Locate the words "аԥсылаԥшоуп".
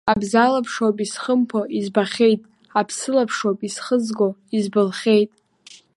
2.79-3.59